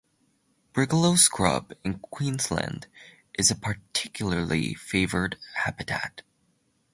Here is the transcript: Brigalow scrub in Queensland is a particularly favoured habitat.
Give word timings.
Brigalow 0.73 1.15
scrub 1.15 1.73
in 1.83 1.99
Queensland 1.99 2.87
is 3.37 3.51
a 3.51 3.55
particularly 3.55 4.73
favoured 4.73 5.37
habitat. 5.57 6.23